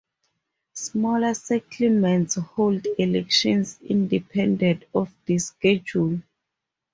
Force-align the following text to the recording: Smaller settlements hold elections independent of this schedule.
Smaller 0.73 1.35
settlements 1.35 2.33
hold 2.33 2.87
elections 2.97 3.77
independent 3.87 4.85
of 4.95 5.13
this 5.27 5.49
schedule. 5.49 6.19